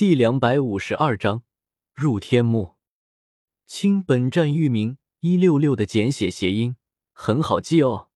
[0.00, 1.42] 第两百五十二章
[1.92, 2.76] 入天目。
[3.66, 6.76] 清，本站域名一六六的简写谐音，
[7.12, 8.08] 很好记哦。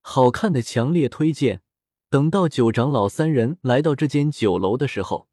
[0.00, 1.60] 好看的强烈推荐。
[2.08, 5.28] 等到九长老三人来到这间酒楼的时候，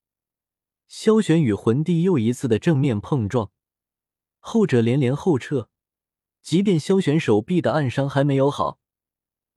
[0.89, 3.51] 萧玄与魂帝又一次的正面碰撞，
[4.39, 5.69] 后者连连后撤。
[6.41, 8.77] 即便萧玄手臂的暗伤还没有好，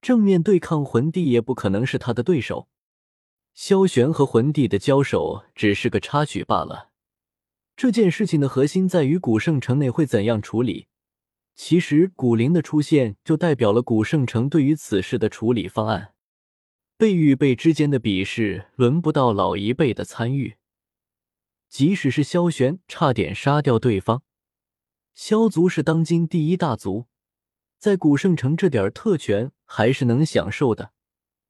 [0.01, 2.69] 正面对抗魂帝也不可能是他的对手。
[3.57, 6.91] 萧玄和魂帝的交手只是个插曲罢了。
[7.75, 10.89] 这件事情的核心在于古圣城内会怎样处理。
[11.55, 16.13] 其实，古灵的出现就代表了古圣城对于此事的处理方案。
[16.99, 20.57] 辈与辈之间的比试，轮不到老一辈的参与。
[21.71, 24.23] 即使是萧玄差点杀掉对方，
[25.15, 27.07] 萧族是当今第一大族，
[27.79, 30.93] 在古圣城这点特权还是能享受的。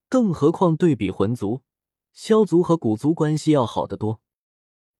[0.08, 1.62] 更何况对比魂族。
[2.16, 4.22] 萧族和古族关系要好得多。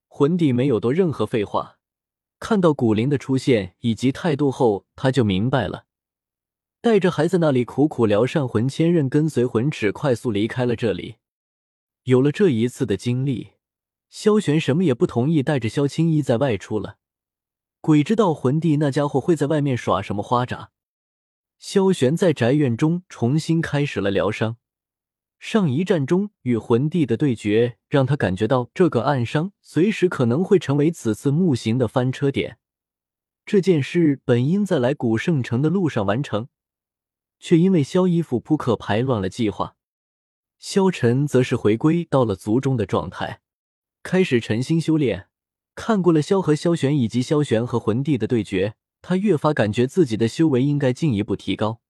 [0.07, 1.79] 魂帝没有多任何废话，
[2.39, 5.87] 看到古灵的出现以及态度后，他就明白了，
[6.83, 11.17] 带着还在那里苦苦疗伤魂千仞跟随魂尺快速离开了这里。
[12.03, 13.53] 有了这一次的经历，
[14.11, 16.99] 萧玄什么也不同意带着萧青衣在外出了。
[17.81, 20.71] 鬼知道魂帝那家伙会在外面耍什么花札。
[21.59, 24.59] 萧玄在宅院中重新开始了疗伤。
[25.39, 32.59] 上一战中与魂帝的对决，让他感觉到这个暗伤随时可能会成为此次木行的翻车点。
[33.45, 36.49] 这件事本应在来古圣城的路上完成，
[37.39, 39.77] 却因为萧衣服扑克牌乱了计划。
[40.59, 43.41] 萧晨则是回归到了族中的状态，
[44.03, 45.29] 开始沉心修炼。
[45.75, 51.81] 看过了萧和萧玄以及萧玄和魂帝的对决，他越发感觉自己的修为应该进一步提高。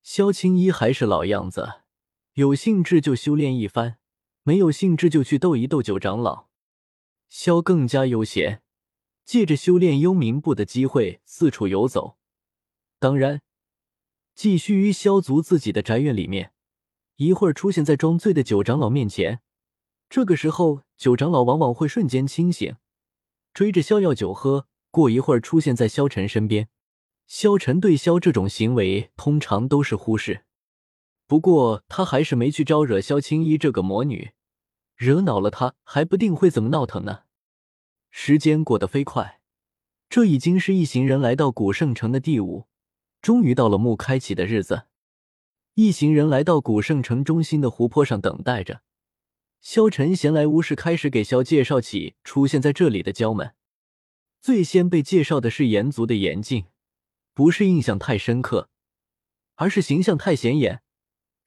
[0.00, 1.80] 萧青衣还是老样子。
[2.38, 3.98] 有兴致就修炼一番，
[4.44, 6.46] 没有兴致就去斗一斗九长老。
[7.28, 8.62] 萧更加悠闲，
[9.24, 12.16] 借着修炼幽冥步的机会四处游走。
[13.00, 13.42] 当然，
[14.36, 16.52] 继续于萧族自己的宅院里面，
[17.16, 19.40] 一会儿出现在装醉的九长老面前。
[20.08, 22.76] 这个时候，九长老往往会瞬间清醒，
[23.52, 24.68] 追着萧要酒喝。
[24.92, 26.68] 过一会儿，出现在萧晨身边。
[27.26, 30.44] 萧晨对萧这种行为通常都是忽视。
[31.28, 34.32] 不过他还是没去招惹萧青衣这个魔女，
[34.96, 37.24] 惹恼了她还不定会怎么闹腾呢。
[38.10, 39.40] 时间过得飞快，
[40.08, 42.66] 这已经是一行人来到古圣城的第五，
[43.20, 44.86] 终于到了墓开启的日子。
[45.74, 48.80] 一行人来到古圣城中心的湖泊上等待着。
[49.60, 53.54] 萧晨闲来无事，开始给萧介绍起出现在这里的蛟们。
[54.40, 56.64] 最先被介绍的是炎族的炎镜，
[57.34, 58.70] 不是印象太深刻，
[59.56, 60.80] 而是形象太显眼。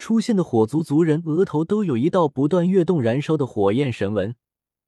[0.02, 4.36] 出现的火族族人额头都有一道不断跃动、燃烧的火焰神纹，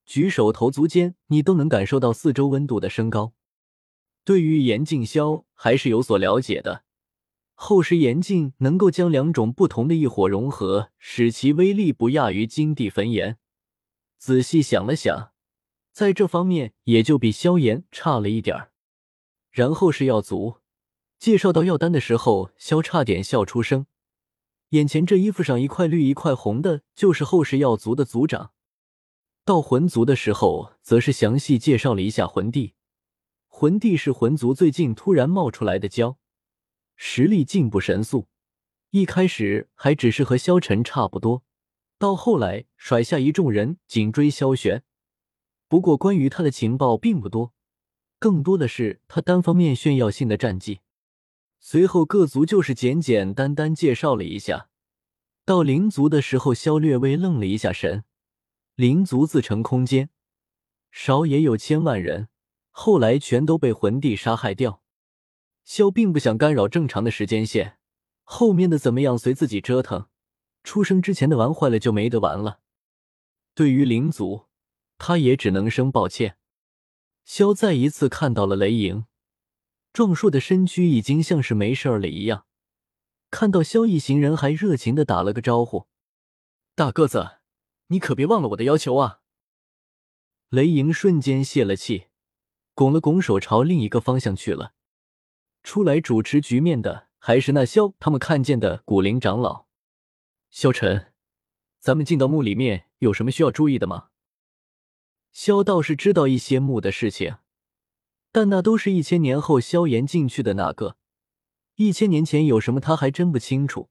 [0.08, 3.34] 举手投足间你都能感受到四周温度的升高。
[4.26, 6.82] 对于炎镜霄还是有所了解的，
[7.54, 13.38] 后世炎镜能够将两种不同的异火融合，使其威力不亚于金地焚炎。
[14.18, 15.30] 仔细想了想，
[15.92, 18.72] 在这方面也就比萧炎差了一点儿。
[19.52, 20.56] 然后是药族，
[21.20, 23.86] 介绍到药丹的时候，萧差点笑出声。
[24.74, 28.54] 眼前这衣服上一块绿一块红的，就是后世药族的族长。
[29.46, 32.74] 到魂族的时候，则是详细介绍了一下魂帝。
[33.48, 36.16] 魂帝是魂族最近突然冒出来的蛟，
[36.96, 38.28] 实力进步神速。
[38.90, 41.44] 一开始还只是和萧晨差不多，
[42.00, 44.82] 到后来甩下一众人紧追萧玄。
[45.68, 47.54] 不过关于他的情报并不多，
[48.18, 50.80] 更多的是他单方面炫耀性的战绩。
[51.66, 54.68] 随后各族就是简简单单介绍了一下。
[55.46, 58.04] 到灵族的时候，萧略微愣了一下神。
[58.76, 60.10] 灵族自成空间，
[60.92, 62.28] 少也有千万人，
[62.70, 64.84] 后来全都被魂帝杀害掉。
[65.64, 67.78] 萧并不想干扰正常的时间线，
[68.24, 70.08] 后面的怎么样随自己折腾。
[70.66, 72.60] 出生之前的玩坏了就没得玩了。
[73.56, 74.48] 对于灵族，
[74.98, 76.36] 他也只能声抱歉。
[77.24, 79.06] 萧再一次看到了雷影。
[79.94, 82.48] 壮硕的身躯已经像是没事儿了一样，
[83.30, 85.88] 看到萧一行人还热情的打了个招呼
[86.74, 87.38] ：“大个子，
[87.88, 89.20] 你可别忘了我的要求啊！”
[90.50, 92.08] 雷莹瞬间泄了气，
[92.74, 94.74] 拱了拱手朝另一个方向去了。
[95.62, 99.68] 出来主持局面的还是那萧他们看见的古灵长老。
[100.50, 101.14] 萧晨，
[101.80, 104.10] 咱们进到墓里面有什么需要注意的吗？
[105.32, 107.38] 萧倒是知道一些墓的事情。
[108.34, 110.98] 但那都是一千年后萧炎进去的那个，
[111.76, 113.90] 一千年前有什么他还真不清楚。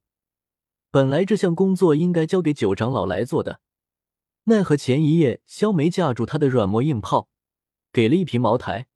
[0.90, 3.60] 本来这项工作应该交给九长老来做的，
[4.44, 7.28] 奈何前一夜萧梅架住他的软磨硬泡，
[7.92, 8.88] 给了一瓶茅台，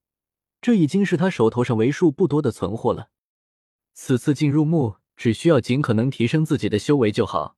[0.60, 3.10] 这已经是他手头上为数不多的存货了。
[3.94, 7.56] 此次进入墓，只需要尽可能提升自己的修为就好，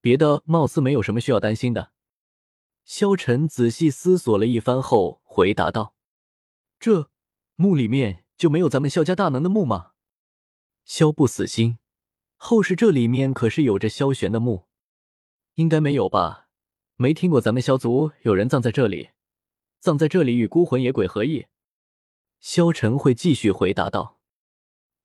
[0.00, 1.92] 别的貌似没有什么需要担心的。
[2.84, 5.94] 萧晨仔细思索了一番后回答道
[6.80, 7.11] ：“这
[7.62, 9.92] 墓里面就没有咱们萧家大能的墓吗？”
[10.84, 11.78] 萧不死心，
[12.36, 14.66] 后世这里面可是有着萧玄的墓，
[15.54, 16.48] 应该没有吧？
[16.96, 19.10] 没听过咱们萧族有人葬在这里，
[19.78, 21.46] 葬在这里与孤魂野鬼何异？
[22.40, 24.18] 萧晨会继续回答道。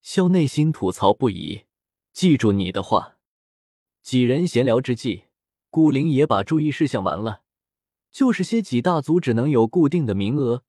[0.02, 1.66] 萧内心吐槽不已，
[2.12, 3.18] 记住你的话。
[4.02, 5.26] 几人闲聊之际，
[5.70, 7.42] 顾灵也把注意事项完了，
[8.10, 10.64] 就是些几大族只能有固定的名额，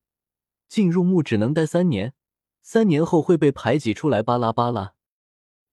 [0.70, 2.14] 进入墓只能待三年，
[2.62, 4.24] 三年后会被排挤出来。
[4.24, 4.94] 巴拉巴拉。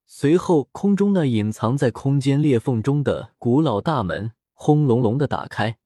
[0.06, 4.32] 随后，空中那隐藏在空间裂缝中的古老大门。
[4.58, 5.76] 轰隆隆的打开，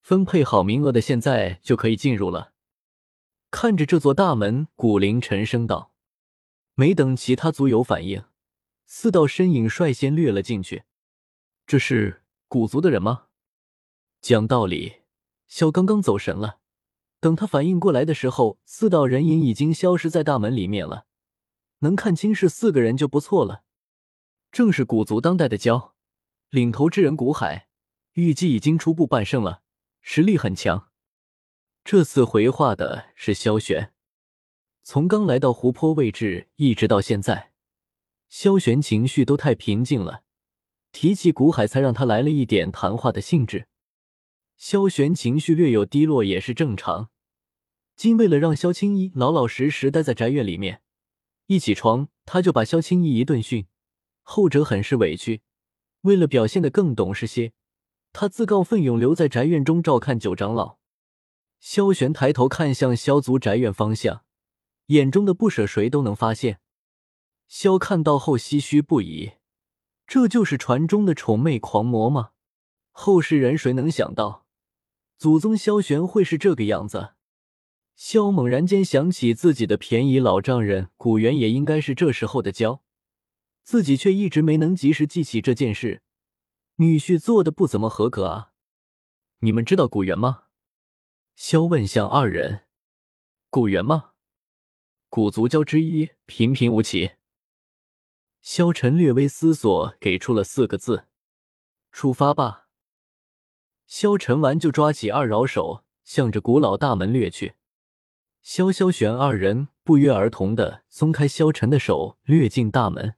[0.00, 2.52] 分配好名额的现在就可以进入了。
[3.52, 5.92] 看着这座大门，古灵沉声道
[6.74, 8.24] ：“没等其他族友反应，
[8.84, 10.82] 四道身影率先掠了进去。
[11.68, 13.26] 这是古族的人吗？”
[14.20, 14.94] 讲道理，
[15.46, 16.58] 萧刚刚走神了。
[17.24, 21.06] 等他反应过来的时候，四道人影已经消失在大门里面了。
[21.78, 23.64] 能看清是四个人就不错了。
[24.52, 25.92] 正是古族当代的骄
[26.50, 27.68] 领头之人古海。
[28.12, 29.62] 预计已经初步半圣了，
[30.02, 30.90] 实力很强。
[31.82, 33.94] 这次回话的是萧玄，
[34.82, 37.52] 从刚来到湖泊位置一直到现在，
[38.28, 40.24] 萧玄情绪都太平静了。
[40.92, 43.66] 提起古海，才让他来了一点谈话的兴致。
[44.58, 47.08] 萧玄情绪略有低落也是正常。
[47.96, 50.82] 今为了让萧青衣老老实实待在宅院里面，
[51.46, 53.66] 一起床他就把萧青衣一顿训，
[54.22, 55.42] 后者很是委屈。
[56.02, 57.52] 为了表现得更懂事些。
[58.16, 60.78] 他自告奋勇留在宅院中照看九长老。
[61.58, 64.22] 萧玄抬头看向萧族宅院方向，
[64.86, 66.60] 眼中的不舍谁都能发现。
[67.48, 69.32] 萧看到后唏嘘不已，
[70.06, 72.30] 这就是传中的宠妹狂魔吗？
[72.92, 74.46] 后世人谁能想到，
[75.18, 77.14] 祖宗萧玄会是这个样子？
[77.96, 82.82] 萧猛然间想起自己的便宜老丈人古元也应该是这时候的娇，
[83.62, 86.02] 自己却一直没能及时记起这件事。
[86.76, 88.52] 女婿做的不怎么合格啊！
[89.38, 90.44] 你们知道古元吗？
[91.36, 92.64] 萧问向二人。
[93.48, 94.10] 古元吗？
[95.08, 97.12] 古族教之一，平平无奇。
[98.42, 101.06] 萧晨略微思索，给出了四个字：
[101.92, 102.66] 出发吧。
[103.86, 107.54] 萧晨完就抓起二饶手，向着古老大门掠去。
[108.44, 113.14] 萧萧玄二人不约而同的松开萧晨的手，掠进大门。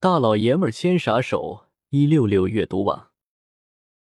[0.00, 1.66] 大老爷们牵啥手？
[1.90, 3.10] 一六六阅读网。